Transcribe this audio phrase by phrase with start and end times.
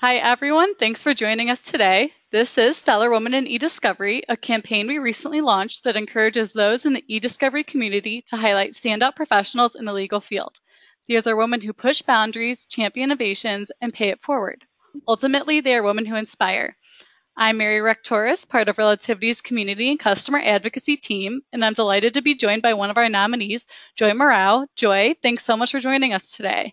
[0.00, 0.76] Hi, everyone.
[0.76, 2.14] Thanks for joining us today.
[2.32, 6.94] This is Stellar Woman in eDiscovery, a campaign we recently launched that encourages those in
[6.94, 10.56] the eDiscovery community to highlight standout professionals in the legal field.
[11.06, 14.64] These are women who push boundaries, champion innovations, and pay it forward.
[15.06, 16.78] Ultimately, they are women who inspire.
[17.36, 22.22] I'm Mary Rechtoris, part of Relativity's community and customer advocacy team, and I'm delighted to
[22.22, 23.66] be joined by one of our nominees,
[23.98, 24.66] Joy Murao.
[24.76, 26.72] Joy, thanks so much for joining us today.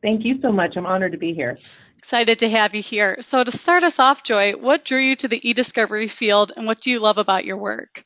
[0.00, 0.74] Thank you so much.
[0.76, 1.58] I'm honored to be here.
[2.04, 3.16] Excited to have you here.
[3.22, 6.82] So, to start us off, Joy, what drew you to the e-discovery field and what
[6.82, 8.04] do you love about your work?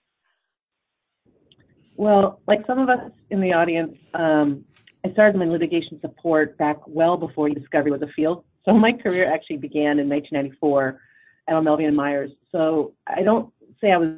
[1.96, 4.64] Well, like some of us in the audience, um,
[5.04, 8.44] I started my litigation support back well before e-discovery was a field.
[8.64, 11.00] So, my career actually began in 1994
[11.48, 12.30] at O'Melveny and Myers.
[12.52, 14.10] So, I don't say I was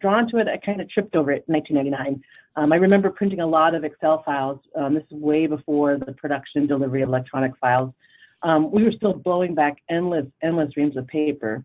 [0.00, 2.20] drawn to it, I kind of tripped over it in 1999.
[2.56, 4.58] Um, I remember printing a lot of Excel files.
[4.74, 7.92] Um, this is way before the production delivery of electronic files
[8.42, 11.64] um, we were still blowing back endless, endless reams of paper.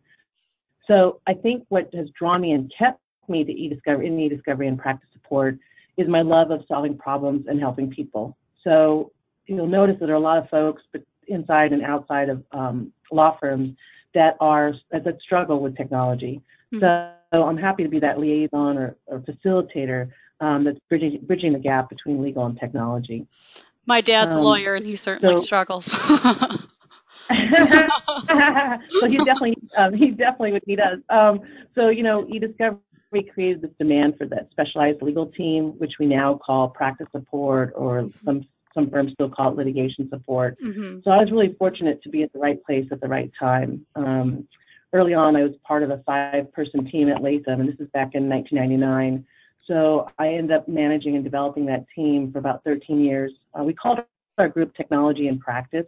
[0.88, 4.78] So I think what has drawn me and kept me to e-discovery, in e-discovery and
[4.78, 5.58] practice support
[5.98, 8.38] is my love of solving problems and helping people.
[8.64, 9.12] So
[9.46, 10.82] you'll notice that there are a lot of folks,
[11.28, 13.76] inside and outside of um, law firms
[14.14, 16.42] that are that struggle with technology.
[16.74, 17.14] Mm-hmm.
[17.34, 21.60] So I'm happy to be that liaison or, or facilitator um, that's bridging, bridging the
[21.60, 23.26] gap between legal and technology.
[23.86, 25.88] My dad's um, a lawyer, and he certainly so, struggles.
[29.00, 31.00] so he definitely um, he definitely what he does.
[31.10, 31.42] Um,
[31.76, 32.80] so you know, eDiscovery
[33.34, 38.10] created this demand for that specialized legal team, which we now call practice support, or
[38.26, 40.60] some some firms still call it litigation support.
[40.60, 41.00] Mm-hmm.
[41.04, 43.86] So I was really fortunate to be at the right place at the right time.
[43.96, 44.48] Um,
[44.94, 48.16] early on, I was part of a five-person team at Latham, and this is back
[48.16, 49.26] in 1999.
[49.68, 53.32] So I ended up managing and developing that team for about 13 years.
[53.58, 54.00] Uh, we called
[54.38, 55.86] our group Technology and Practice.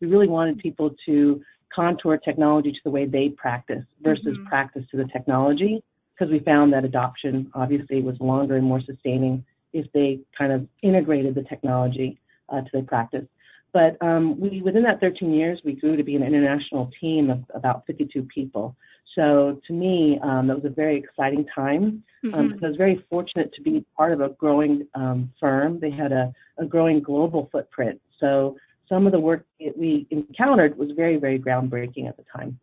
[0.00, 1.42] We really wanted people to
[1.74, 4.46] contour technology to the way they practice versus mm-hmm.
[4.46, 5.82] practice to the technology
[6.14, 10.66] because we found that adoption obviously was longer and more sustaining if they kind of
[10.82, 13.26] integrated the technology uh, to their practice.
[13.72, 17.44] But um, we, within that 13 years, we grew to be an international team of
[17.54, 18.74] about 52 people.
[19.14, 22.02] So to me, um, that was a very exciting time.
[22.24, 22.64] Um, mm-hmm.
[22.64, 25.78] I was very fortunate to be part of a growing um, firm.
[25.80, 28.00] They had a, a growing global footprint.
[28.18, 28.56] So
[28.88, 32.58] some of the work that we encountered was very, very groundbreaking at the time.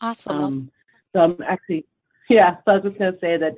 [0.00, 0.44] Awesome.
[0.44, 0.70] Um,
[1.12, 1.86] so I'm actually,
[2.28, 3.56] yeah, so I was just going to say that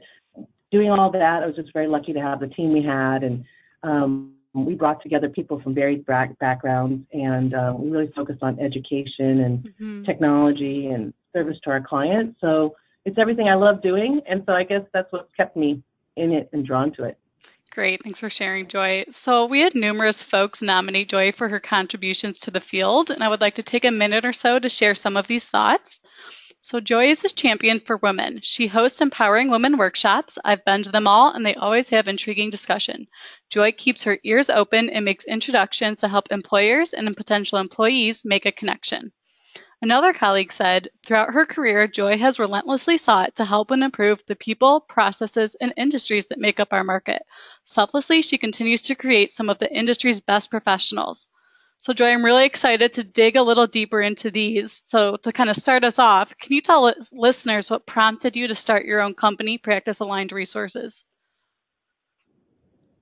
[0.71, 3.23] doing all that, I was just very lucky to have the team we had.
[3.23, 3.45] And
[3.83, 9.41] um, we brought together people from varied backgrounds and uh, we really focused on education
[9.41, 10.05] and mm-hmm.
[10.05, 12.41] technology and service to our clients.
[12.41, 14.21] So it's everything I love doing.
[14.29, 15.83] And so I guess that's what's kept me
[16.17, 17.19] in it and drawn to it.
[17.73, 18.03] Great.
[18.03, 19.05] Thanks for sharing, Joy.
[19.13, 23.29] So, we had numerous folks nominate Joy for her contributions to the field, and I
[23.29, 26.01] would like to take a minute or so to share some of these thoughts.
[26.59, 28.41] So, Joy is a champion for women.
[28.43, 30.37] She hosts empowering women workshops.
[30.45, 33.07] I've been to them all, and they always have intriguing discussion.
[33.51, 38.47] Joy keeps her ears open and makes introductions to help employers and potential employees make
[38.47, 39.13] a connection.
[39.83, 44.37] Another colleague said, throughout her career, Joy has relentlessly sought to help and improve the
[44.37, 47.23] people, processes, and industries that make up our market.
[47.65, 51.27] Selflessly, she continues to create some of the industry's best professionals.
[51.79, 54.71] So, Joy, I'm really excited to dig a little deeper into these.
[54.71, 58.55] So, to kind of start us off, can you tell listeners what prompted you to
[58.55, 61.07] start your own company, Practice Aligned Resources?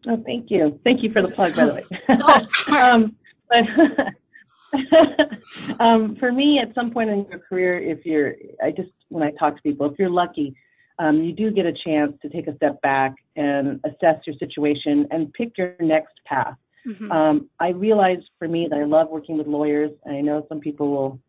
[0.07, 0.79] Oh, thank you.
[0.85, 1.85] Thank you for the plug, by the way.
[2.09, 2.47] oh,
[2.77, 3.17] um,
[3.51, 3.65] but,
[5.81, 9.31] um, for me, at some point in your career, if you're, I just, when I
[9.33, 10.55] talk to people, if you're lucky,
[10.99, 15.07] um, you do get a chance to take a step back and assess your situation
[15.11, 16.57] and pick your next path.
[16.87, 17.13] Mm-hmm.
[17.13, 19.91] Um, I realized for me that I love working with lawyers.
[20.05, 21.21] And I know some people will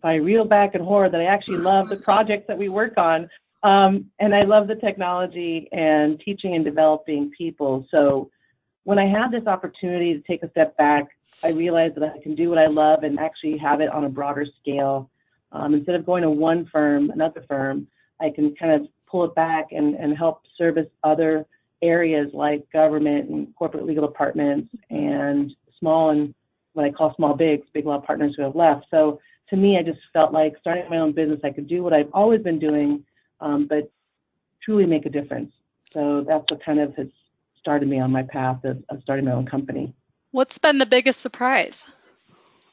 [0.00, 3.28] probably reel back in horror that I actually love the projects that we work on.
[3.62, 7.86] Um, and I love the technology and teaching and developing people.
[7.90, 8.30] So
[8.84, 11.08] when I had this opportunity to take a step back,
[11.44, 14.08] I realized that I can do what I love and actually have it on a
[14.08, 15.10] broader scale.
[15.52, 17.86] Um, instead of going to one firm, another firm,
[18.20, 21.46] I can kind of pull it back and, and help service other
[21.82, 26.34] areas like government and corporate legal departments and small and
[26.72, 28.86] what I call small bigs, big law partners who have left.
[28.90, 29.20] So
[29.50, 32.08] to me, I just felt like starting my own business, I could do what I've
[32.14, 33.04] always been doing,
[33.40, 33.90] um, but
[34.62, 35.52] truly make a difference.
[35.92, 37.08] So that's what kind of has
[37.62, 39.94] started me on my path of, of starting my own company.
[40.32, 41.86] What's been the biggest surprise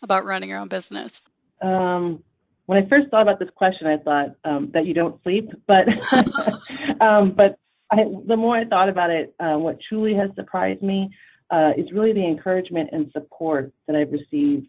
[0.02, 1.22] about running your own business?
[1.62, 2.24] Um,
[2.66, 5.88] when I first thought about this question, I thought um, that you don't sleep, but
[7.02, 7.58] um, but
[7.92, 11.10] I, the more I thought about it, uh, what truly has surprised me
[11.52, 14.68] uh, is really the encouragement and support that I've received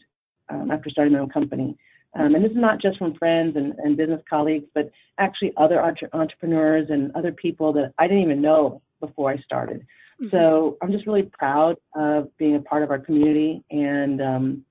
[0.48, 1.76] um, after starting my own company.
[2.14, 5.80] Um, and this is not just from friends and, and business colleagues, but actually other
[5.80, 9.86] entre- entrepreneurs and other people that I didn't even know before I started.
[10.20, 10.28] Mm-hmm.
[10.28, 14.64] So I'm just really proud of being a part of our community and um,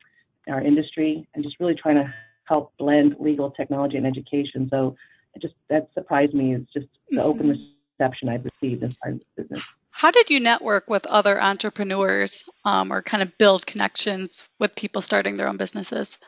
[0.47, 2.13] our industry and just really trying to
[2.45, 4.67] help blend legal technology and education.
[4.69, 4.95] So
[5.33, 7.27] it just that surprised me is just the mm-hmm.
[7.27, 7.69] open
[7.99, 9.63] reception I've received as part of this business.
[9.91, 15.01] How did you network with other entrepreneurs um, or kind of build connections with people
[15.01, 16.19] starting their own businesses?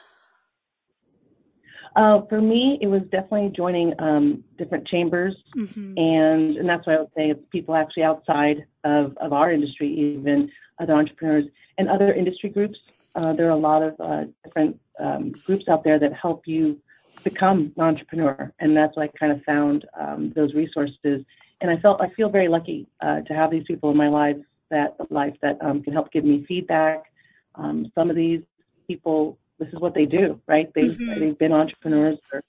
[1.96, 5.98] Uh, for me, it was definitely joining um, different chambers, mm-hmm.
[5.98, 7.30] and and that's why I would say.
[7.32, 10.50] It's people actually outside of, of our industry, even
[10.80, 11.46] other entrepreneurs
[11.78, 12.80] and other industry groups.
[13.16, 16.80] Uh, there are a lot of uh, different um, groups out there that help you
[17.26, 21.26] become an entrepreneur, and that's why I kind of found um, those resources.
[21.60, 24.38] And I felt I feel very lucky uh, to have these people in my life
[24.70, 27.12] that life that um, can help give me feedback.
[27.56, 28.42] Um, some of these
[28.88, 30.70] people this is what they do, right?
[30.74, 31.20] They've mm-hmm.
[31.20, 32.18] they've been entrepreneurs.
[32.34, 32.42] Or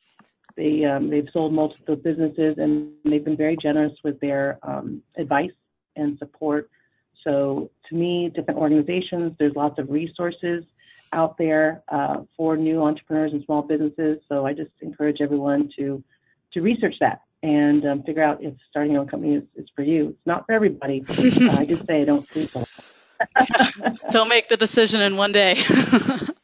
[0.57, 5.53] they um, they've sold multiple businesses, and they've been very generous with their um, advice
[5.95, 6.71] and support.
[7.23, 10.65] So to me, different organizations, there's lots of resources
[11.13, 14.19] out there uh, for new entrepreneurs and small businesses.
[14.29, 16.03] So I just encourage everyone to
[16.55, 19.83] to research that and um, figure out if starting your own company is, is for
[19.83, 20.11] you.
[20.11, 21.05] It's not for everybody.
[21.09, 22.65] uh, I just say I don't so.
[24.11, 25.63] don't make the decision in one day.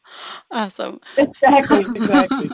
[0.51, 0.99] Awesome.
[1.15, 2.49] Exactly, exactly.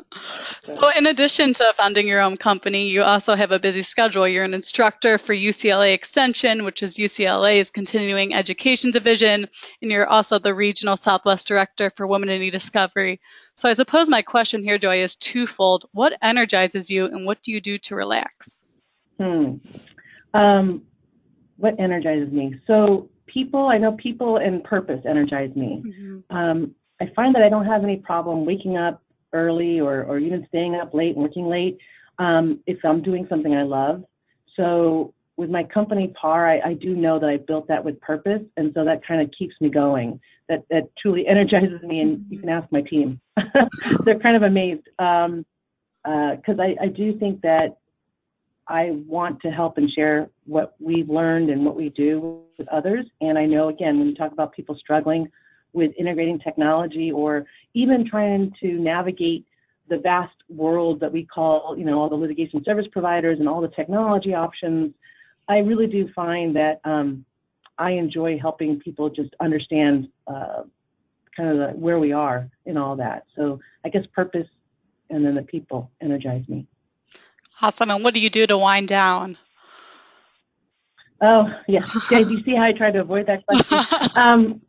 [0.63, 4.27] so, in addition to founding your own company, you also have a busy schedule.
[4.27, 9.47] You're an instructor for UCLA Extension, which is UCLA's continuing education division,
[9.81, 13.21] and you're also the regional Southwest director for Women in E-Discovery.
[13.53, 15.85] So, I suppose my question here, Joy, is twofold.
[15.93, 18.61] What energizes you, and what do you do to relax?
[19.17, 19.53] Hmm.
[20.33, 20.81] Um,
[21.55, 22.59] what energizes me?
[22.67, 25.81] So, people, I know people and purpose energize me.
[25.85, 26.35] Mm-hmm.
[26.35, 29.01] Um, I find that I don't have any problem waking up
[29.33, 31.77] early or, or even staying up late working late
[32.19, 34.03] um, if I'm doing something I love.
[34.55, 38.41] So with my company PAR, I, I do know that I built that with purpose,
[38.55, 40.19] and so that kind of keeps me going.
[40.47, 43.19] That that truly energizes me, and you can ask my team;
[44.05, 45.45] they're kind of amazed because um,
[46.05, 47.77] uh, I, I do think that
[48.67, 53.05] I want to help and share what we've learned and what we do with others.
[53.21, 55.29] And I know again when you talk about people struggling
[55.75, 59.45] with integrating technology or even trying to navigate
[59.89, 63.61] the vast world that we call, you know, all the litigation service providers and all
[63.61, 64.93] the technology options,
[65.47, 67.25] I really do find that um,
[67.77, 70.63] I enjoy helping people just understand uh,
[71.37, 73.25] kind of the, where we are in all that.
[73.35, 74.47] So I guess purpose
[75.09, 76.65] and then the people energize me.
[77.61, 77.91] Awesome.
[77.91, 79.37] And what do you do to wind down?
[81.21, 81.85] Oh, yeah.
[82.11, 84.09] yeah do you see how I tried to avoid that question?
[84.15, 84.61] um,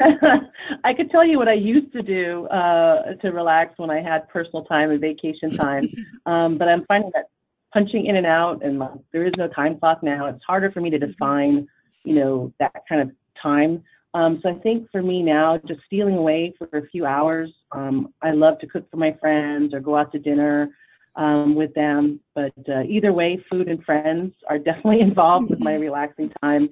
[0.84, 4.28] I, could tell you what I used to do uh, to relax when I had
[4.28, 5.88] personal time and vacation time,
[6.26, 7.30] um, but I'm finding that
[7.72, 10.26] punching in and out, and there is no time clock now.
[10.26, 11.66] It's harder for me to define,
[12.04, 13.10] you know, that kind of
[13.42, 13.82] time.
[14.14, 17.50] Um, so I think for me now, just stealing away for a few hours.
[17.72, 20.70] Um, I love to cook for my friends or go out to dinner
[21.16, 22.20] um, with them.
[22.34, 25.82] But uh, either way, food and friends are definitely involved with my mm-hmm.
[25.82, 26.70] relaxing time.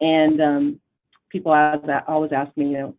[0.00, 0.80] And um,
[1.30, 2.94] people always ask me, you know,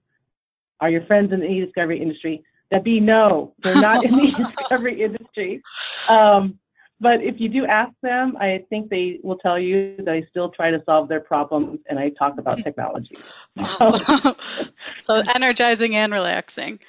[0.79, 2.43] are your friends in the e-discovery industry?
[2.71, 5.61] That be no, they're not in the e-discovery industry.
[6.07, 6.59] Um,
[7.01, 10.49] but if you do ask them, I think they will tell you that I still
[10.49, 13.17] try to solve their problems and I talk about technology.
[13.77, 16.79] so energizing and relaxing.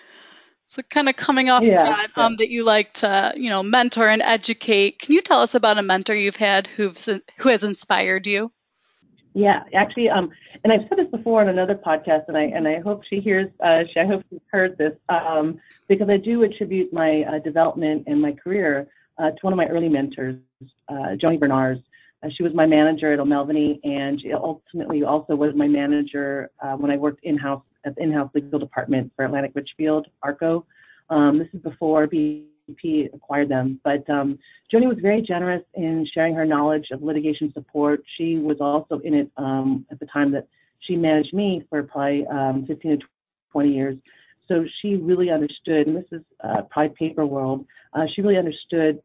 [0.67, 4.09] So kind of coming off yeah, that, um, that you like to, you know, mentor
[4.09, 5.01] and educate.
[5.01, 8.53] Can you tell us about a mentor you've had who's who has inspired you?
[9.33, 10.31] Yeah, actually, um,
[10.65, 13.49] and I've said this before on another podcast, and I and I hope she hears.
[13.63, 18.05] Uh, she, I hope she's heard this um, because I do attribute my uh, development
[18.09, 20.37] and my career uh, to one of my early mentors,
[20.89, 21.81] uh, Joni Bernars.
[22.23, 26.73] Uh, she was my manager at O'Melveny, and she ultimately also was my manager uh,
[26.73, 30.67] when I worked in-house at the in-house legal department for Atlantic Richfield, ARCO.
[31.09, 32.47] Um, this is before B
[33.13, 33.81] Acquired them.
[33.85, 34.39] But um,
[34.73, 38.03] Joni was very generous in sharing her knowledge of litigation support.
[38.17, 40.47] She was also in it um, at the time that
[40.81, 43.07] she managed me for probably um, 15 to
[43.53, 43.97] 20 years.
[44.49, 49.01] So she really understood, and this is uh, probably paper world, uh, she really understood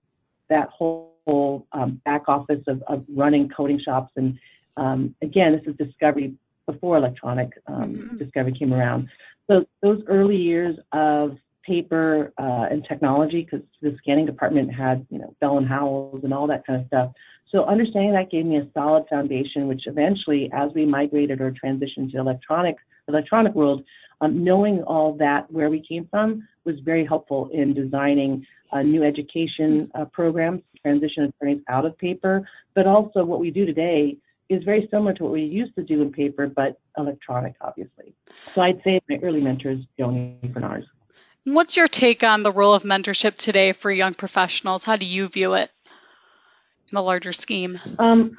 [0.49, 4.11] that whole um, back office of, of, running coding shops.
[4.15, 4.39] And
[4.77, 6.33] um, again, this is discovery
[6.65, 8.17] before electronic um, mm-hmm.
[8.17, 9.09] discovery came around.
[9.47, 15.19] So those early years of paper uh, and technology because the scanning department had, you
[15.19, 17.11] know, Bell and Howells and all that kind of stuff.
[17.51, 22.11] So understanding that gave me a solid foundation, which eventually, as we migrated or transitioned
[22.11, 22.75] to electronic
[23.07, 23.83] electronic world,
[24.21, 29.03] um, knowing all that where we came from was very helpful in designing uh, new
[29.03, 34.17] education uh, programs, transition attorneys out of paper, but also what we do today
[34.49, 38.13] is very similar to what we used to do in paper, but electronic, obviously.
[38.53, 40.87] So I'd say my early mentors, Joni Bernards.
[41.45, 44.83] What's your take on the role of mentorship today for young professionals?
[44.83, 47.79] How do you view it in the larger scheme?
[47.99, 48.35] Um,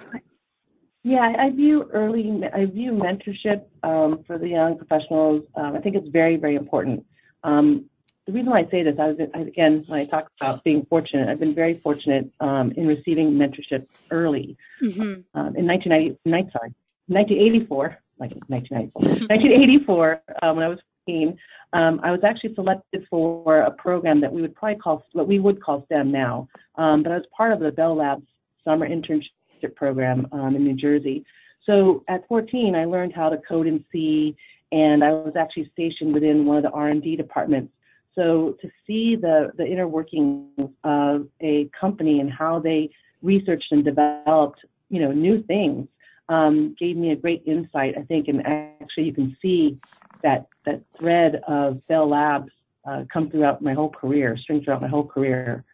[1.04, 5.44] yeah, I view early, I view mentorship um, for the young professionals.
[5.54, 7.06] Um, I think it's very, very important.
[7.44, 7.88] Um,
[8.26, 11.28] the reason why I say this, I was again when I talk about being fortunate,
[11.28, 14.56] I've been very fortunate um, in receiving mentorship early.
[14.82, 15.38] Mm-hmm.
[15.38, 16.75] Um, in 1990, sorry,
[17.06, 21.38] 1984, like 1994, 1984, um, when I was 15,
[21.72, 25.38] um, I was actually selected for a program that we would probably call what we
[25.38, 28.26] would call STEM now, um, but I was part of the Bell Labs
[28.64, 31.25] summer internship program um, in New Jersey.
[31.64, 34.36] So at 14, I learned how to code in C,
[34.72, 37.72] and I was actually stationed within one of the R&D departments.
[38.14, 42.90] So to see the, the inner workings of a company and how they
[43.22, 45.88] researched and developed, you know, new things
[46.28, 49.78] um, gave me a great insight, I think, and actually you can see
[50.23, 52.52] that, that thread of Bell Labs
[52.85, 55.64] uh, come throughout my whole career, string throughout my whole career.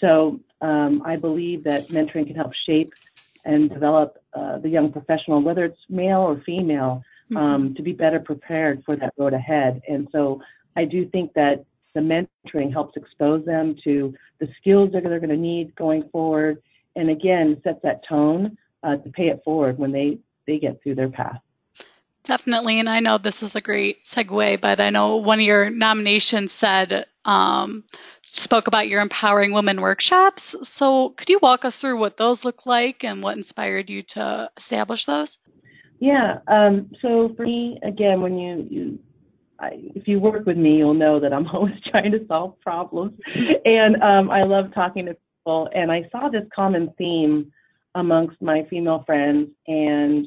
[0.00, 2.92] So um, I believe that mentoring can help shape
[3.44, 7.36] and develop uh, the young professional, whether it's male or female, mm-hmm.
[7.36, 9.82] um, to be better prepared for that road ahead.
[9.88, 10.40] And so
[10.76, 15.30] I do think that the mentoring helps expose them to the skills that they're going
[15.30, 16.62] to need going forward,
[16.96, 20.94] and again sets that tone uh, to pay it forward when they they get through
[20.94, 21.40] their path.
[22.24, 25.70] Definitely, and I know this is a great segue, but I know one of your
[25.70, 27.84] nominations said um,
[28.22, 30.54] spoke about your empowering women workshops.
[30.62, 34.50] So, could you walk us through what those look like and what inspired you to
[34.56, 35.38] establish those?
[36.02, 36.38] Yeah.
[36.48, 38.98] Um, so for me, again, when you you
[39.60, 43.20] I, if you work with me, you'll know that I'm always trying to solve problems,
[43.64, 45.68] and um, I love talking to people.
[45.74, 47.52] And I saw this common theme
[47.94, 50.26] amongst my female friends, and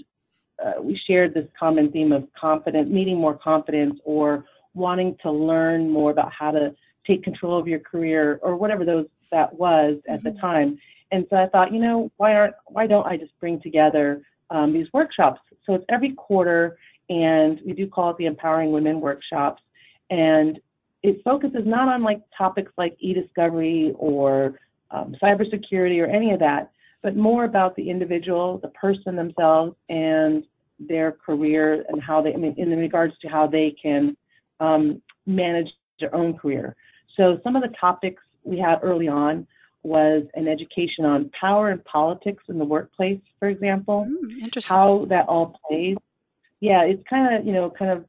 [0.63, 5.89] uh, we shared this common theme of confidence, needing more confidence, or wanting to learn
[5.89, 6.73] more about how to
[7.05, 10.35] take control of your career, or whatever those that was at mm-hmm.
[10.35, 10.79] the time.
[11.11, 14.73] And so I thought, you know, why aren't why don't I just bring together um,
[14.73, 15.39] these workshops?
[15.65, 16.77] So it's every quarter,
[17.09, 19.61] and we do call it the Empowering Women Workshops,
[20.09, 20.59] and
[21.03, 24.59] it focuses not on like topics like e-discovery or
[24.91, 26.71] um, cybersecurity or any of that,
[27.05, 30.43] but more about the individual, the person themselves, and
[30.79, 34.17] their career and how they, I mean, in regards to how they can
[34.59, 35.69] um, manage
[35.99, 36.75] their own career.
[37.15, 39.45] So some of the topics we had early on
[39.83, 45.27] was an education on power and politics in the workplace, for example, mm, how that
[45.27, 45.97] all plays.
[46.59, 48.05] Yeah, it's kind of you know kind of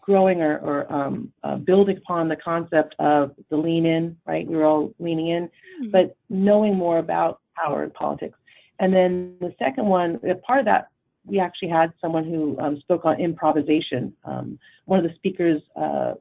[0.00, 4.48] growing or, or um, uh, building upon the concept of the lean in, right?
[4.48, 5.90] We are all leaning in, mm-hmm.
[5.92, 8.38] but knowing more about power in politics.
[8.78, 10.88] And then the second one, part of that,
[11.24, 14.12] we actually had someone who um, spoke on improvisation.
[14.24, 16.14] Um, one of the speakers uh,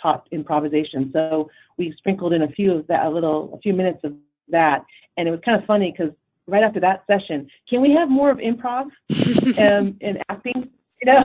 [0.00, 4.00] taught improvisation, so we sprinkled in a few of that, a little, a few minutes
[4.04, 4.14] of
[4.48, 4.84] that,
[5.16, 6.12] and it was kind of funny because
[6.46, 8.90] right after that session, can we have more of improv
[9.58, 10.70] um, and acting?
[11.02, 11.24] You know,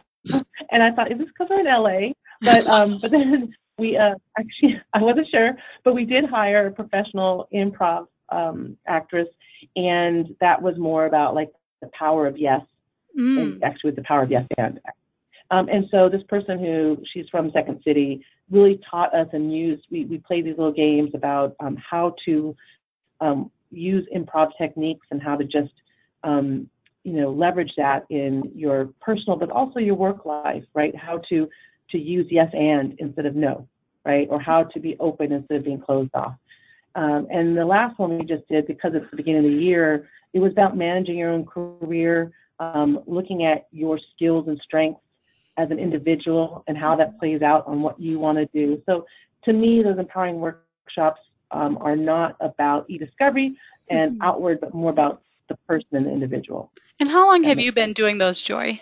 [0.71, 2.11] and I thought, is this because we're in LA?
[2.41, 6.71] But um, but then we uh, actually, I wasn't sure, but we did hire a
[6.71, 9.27] professional improv um, actress,
[9.75, 11.51] and that was more about like
[11.81, 12.61] the power of yes,
[13.17, 13.41] mm.
[13.41, 14.79] and actually with the power of yes and.
[15.51, 19.85] Um, and so this person who she's from Second City really taught us and used
[19.91, 22.55] we, we played these little games about um, how to
[23.21, 25.73] um, use improv techniques and how to just
[26.23, 26.67] um,
[27.03, 31.49] you know leverage that in your personal but also your work life right how to
[31.89, 33.67] to use yes and instead of no
[34.05, 36.35] right or how to be open instead of being closed off
[36.95, 40.07] um, and the last one we just did, because it's the beginning of the year,
[40.33, 45.01] it was about managing your own career, um, looking at your skills and strengths
[45.57, 48.81] as an individual and how that plays out on what you want to do.
[48.85, 49.05] So
[49.45, 51.21] to me, those empowering workshops
[51.51, 53.55] um, are not about e-discovery
[53.89, 54.21] and mm-hmm.
[54.21, 56.71] outward, but more about the person and the individual.
[56.99, 58.81] And how long have you been doing those, Joy?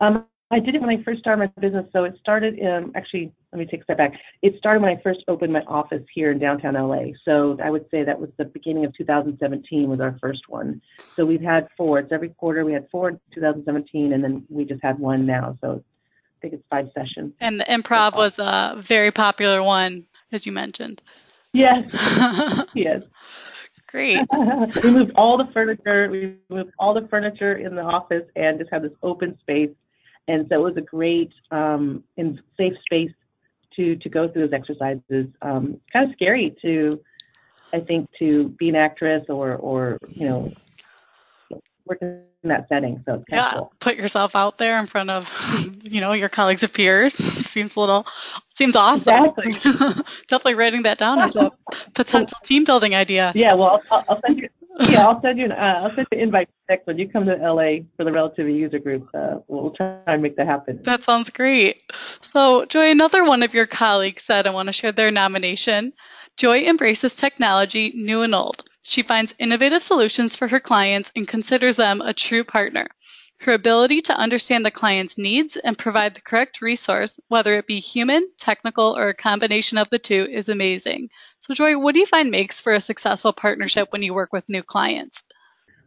[0.00, 1.86] Um, I did it when I first started my business.
[1.92, 4.12] So it started in, actually, let me take a step back.
[4.40, 7.12] It started when I first opened my office here in downtown LA.
[7.26, 10.80] So I would say that was the beginning of 2017 was our first one.
[11.16, 11.98] So we've had four.
[11.98, 12.64] It's every quarter.
[12.64, 15.58] We had four in 2017, and then we just had one now.
[15.60, 15.84] So
[16.16, 17.34] I think it's five sessions.
[17.40, 21.02] And the improv was a very popular one, as you mentioned.
[21.52, 21.90] Yes.
[22.74, 23.02] yes.
[23.86, 24.26] Great.
[24.82, 26.08] we moved all the furniture.
[26.10, 29.70] We moved all the furniture in the office and just had this open space
[30.28, 33.10] and so it was a great um, and safe space
[33.74, 35.26] to to go through those exercises.
[35.42, 37.00] Um, kind of scary to,
[37.72, 40.52] I think, to be an actress or or you know
[41.86, 43.02] work in that setting.
[43.06, 43.72] So yeah, cool.
[43.80, 45.32] put yourself out there in front of
[45.82, 47.14] you know your colleagues and peers.
[47.48, 48.06] seems a little
[48.48, 49.32] seems awesome.
[49.46, 49.52] Exactly.
[50.28, 51.50] Definitely writing that down as a
[51.94, 53.32] potential team building idea.
[53.34, 54.48] Yeah, well, I'll, I'll send you.
[54.80, 57.26] Yeah, I'll send you an uh, I'll send you an invite next when you come
[57.26, 59.08] to LA for the Relativity User Group.
[59.12, 60.80] Uh, we'll try and make that happen.
[60.84, 61.82] That sounds great.
[62.22, 65.92] So, Joy, another one of your colleagues said I want to share their nomination.
[66.36, 68.62] Joy embraces technology, new and old.
[68.82, 72.88] She finds innovative solutions for her clients and considers them a true partner.
[73.40, 77.78] Her ability to understand the client's needs and provide the correct resource, whether it be
[77.78, 81.10] human, technical, or a combination of the two, is amazing.
[81.40, 84.48] So, Joy, what do you find makes for a successful partnership when you work with
[84.48, 85.22] new clients?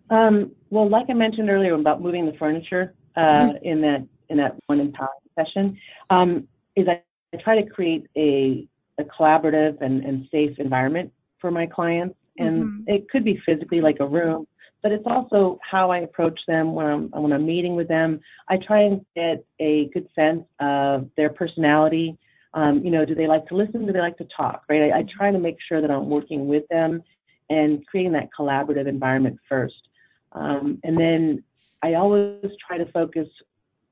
[0.10, 3.66] Um, well, like I mentioned earlier about moving the furniture uh, mm-hmm.
[3.66, 5.78] in that in that one empowerment session,
[6.10, 7.02] um, is I,
[7.34, 8.66] I, try to create a,
[8.98, 12.84] a collaborative and, and safe environment for my clients, and mm-hmm.
[12.88, 14.48] it could be physically like a room,
[14.82, 18.20] but it's also how I approach them when I'm when I'm meeting with them.
[18.50, 22.18] I try and get a good sense of their personality.
[22.54, 23.86] Um, you know, do they like to listen?
[23.86, 24.64] Do they like to talk?
[24.70, 24.92] Right.
[24.92, 27.04] I, I try to make sure that I'm working with them
[27.50, 29.88] and creating that collaborative environment first.
[30.32, 31.44] Um, and then
[31.84, 33.28] I always try to focus.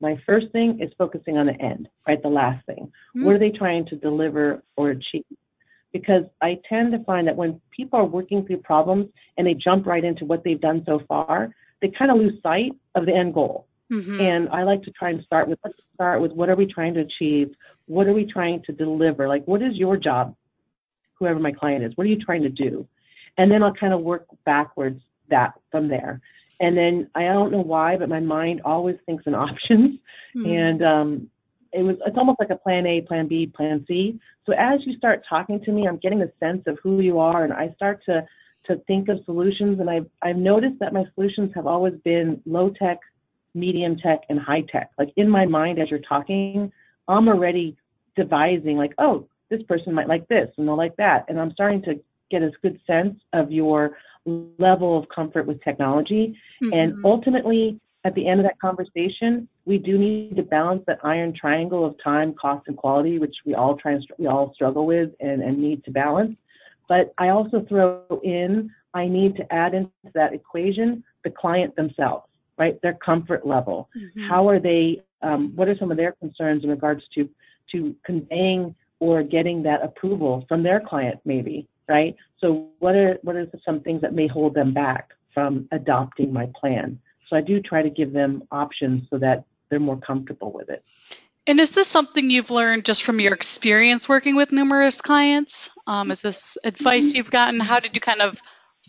[0.01, 2.22] My first thing is focusing on the end, right?
[2.22, 2.86] The last thing.
[2.86, 3.25] Mm-hmm.
[3.25, 5.25] What are they trying to deliver or achieve?
[5.91, 9.88] Because I tend to find that when people are working through problems and they jump
[9.88, 13.34] right into what they've done so far, they kind of lose sight of the end
[13.34, 13.65] goal.
[13.91, 14.22] Mm-hmm.
[14.22, 16.93] And I like to try and start with let's start with what are we trying
[16.93, 17.50] to achieve?
[17.88, 19.27] What are we trying to deliver?
[19.27, 20.36] Like what is your job,
[21.15, 21.93] whoever my client is?
[21.96, 22.88] What are you trying to do?
[23.38, 26.22] And then I'll kind of work backwards that from there.
[26.60, 30.00] And then I don't know why, but my mind always thinks in options.
[30.36, 30.51] Mm-hmm.
[30.51, 31.29] And um,
[31.71, 34.19] it was it's almost like a plan A, plan B, plan C.
[34.45, 37.43] So as you start talking to me, I'm getting a sense of who you are,
[37.43, 38.25] and I start to
[38.65, 39.79] to think of solutions.
[39.79, 42.99] And I've I've noticed that my solutions have always been low tech,
[43.53, 44.91] medium tech, and high tech.
[44.97, 46.71] Like in my mind, as you're talking,
[47.08, 47.77] I'm already
[48.15, 51.82] devising like, oh, this person might like this and they'll like that, and I'm starting
[51.84, 51.99] to
[52.32, 56.38] get a good sense of your level of comfort with technology.
[56.63, 56.73] Mm-hmm.
[56.73, 61.32] And ultimately, at the end of that conversation, we do need to balance that iron
[61.32, 65.12] triangle of time, cost, and quality, which we all try and we all struggle with
[65.19, 66.36] and, and need to balance.
[66.88, 72.25] But I also throw in, I need to add into that equation the client themselves,
[72.58, 72.82] right?
[72.82, 73.89] Their comfort level.
[73.95, 74.27] Mm-hmm.
[74.27, 75.03] How are they?
[75.21, 77.29] Um, what are some of their concerns in regards to
[77.73, 81.67] to conveying or getting that approval from their client, maybe?
[81.89, 82.15] right?
[82.39, 86.47] So what are what are some things that may hold them back from adopting my
[86.60, 86.99] plan?
[87.27, 90.84] So I do try to give them options so that they're more comfortable with it.
[91.47, 95.69] And is this something you've learned just from your experience working with numerous clients?
[95.88, 97.17] Um, is this advice mm-hmm.
[97.17, 97.60] you've gotten?
[97.60, 98.39] How did you kind of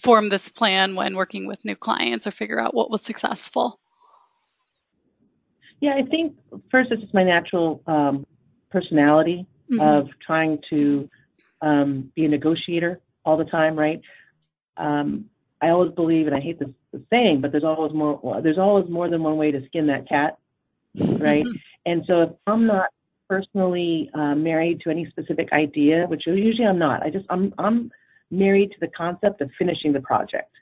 [0.03, 3.81] form this plan when working with new clients or figure out what was successful?
[5.81, 6.37] Yeah, I think
[6.71, 8.27] first it's just my natural um,
[8.71, 9.81] personality mm-hmm.
[9.81, 11.09] of trying to
[11.63, 14.01] um, be a negotiator all the time, right?
[14.77, 15.27] Um,
[15.63, 18.41] I always believe, and I hate this, this saying, but there's always more.
[18.43, 20.39] There's always more than one way to skin that cat,
[20.95, 21.45] right?
[21.87, 22.91] and so if I'm not
[23.29, 27.91] personally uh, married to any specific idea, which usually I'm not, I just I'm I'm
[28.31, 30.53] married to the concept of finishing the project,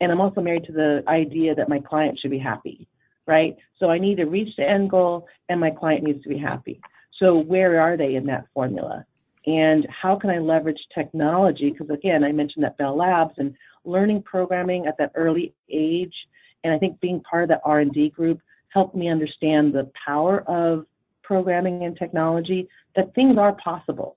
[0.00, 2.86] and I'm also married to the idea that my client should be happy,
[3.26, 3.56] right?
[3.78, 6.80] So I need to reach the end goal, and my client needs to be happy.
[7.18, 9.04] So where are they in that formula?
[9.46, 11.70] and how can I leverage technology?
[11.70, 16.14] Because again, I mentioned that Bell Labs and learning programming at that early age,
[16.62, 18.40] and I think being part of that R&D group
[18.72, 20.86] helped me understand the power of
[21.22, 22.68] programming and technology.
[22.96, 24.16] That things are possible.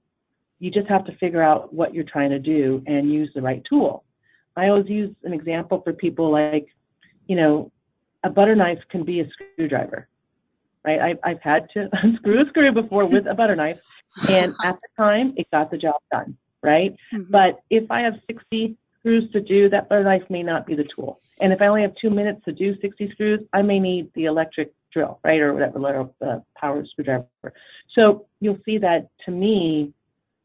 [0.60, 3.62] You just have to figure out what you're trying to do and use the right
[3.70, 4.04] tool.
[4.56, 6.68] I always use an example for people like,
[7.28, 7.72] you know,
[8.24, 10.08] a butter knife can be a screwdriver,
[10.86, 11.00] right?
[11.00, 13.78] I've, I've had to unscrew a screw before with a butter knife,
[14.30, 16.96] and at the time, it got the job done, right?
[17.13, 17.32] Mm-hmm.
[17.32, 20.86] But if I have 60 screws to do, that butter knife may not be the
[20.86, 21.20] tool.
[21.42, 24.26] And if I only have two minutes to do 60 screws, I may need the
[24.26, 27.28] electric drill, right, or whatever, uh, power screwdriver.
[27.94, 29.94] So you'll see that to me,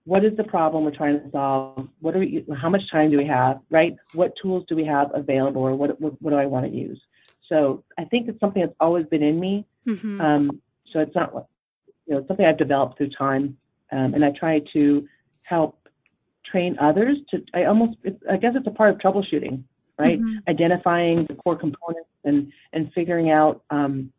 [0.04, 1.88] what is the problem we're trying to solve?
[2.00, 3.94] What are we, how much time do we have, right?
[4.14, 6.98] What tools do we have available, or what what, what do I want to use?
[7.46, 9.66] So I think it's something that's always been in me.
[9.86, 10.20] Mm-hmm.
[10.20, 11.46] Um, so it's not
[12.06, 13.58] you know, something I've developed through time,
[13.92, 15.06] um, and I try to
[15.44, 15.87] help
[16.50, 17.42] train others to.
[17.54, 17.98] I almost,
[18.30, 19.62] I guess it's a part of troubleshooting,
[19.98, 20.18] right?
[20.18, 20.50] Mm-hmm.
[20.50, 24.12] Identifying the core components and and figuring out um,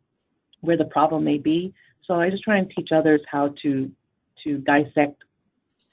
[0.60, 1.74] where the problem may be.
[2.06, 3.90] So I just try and teach others how to
[4.44, 5.22] to dissect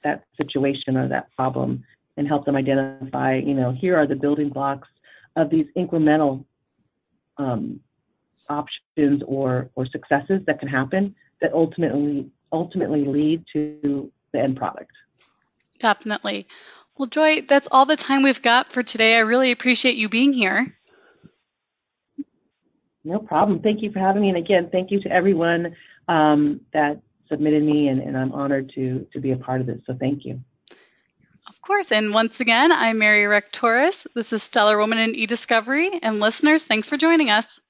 [0.03, 1.83] that situation or that problem
[2.15, 4.87] and help them identify, you know, here are the building blocks
[5.35, 6.45] of these incremental
[7.37, 7.79] um,
[8.49, 14.91] options or or successes that can happen that ultimately ultimately lead to the end product.
[15.79, 16.47] Definitely.
[16.97, 19.15] Well, Joy, that's all the time we've got for today.
[19.15, 20.75] I really appreciate you being here.
[23.03, 23.61] No problem.
[23.61, 24.29] Thank you for having me.
[24.29, 25.75] And again, thank you to everyone
[26.07, 29.79] um, that submitted me, and, and I'm honored to, to be a part of this.
[29.85, 30.41] So thank you.
[31.47, 31.91] Of course.
[31.91, 34.05] And once again, I'm Mary Rechtoris.
[34.13, 35.97] This is Stellar Woman in eDiscovery.
[36.01, 37.61] And listeners, thanks for joining us.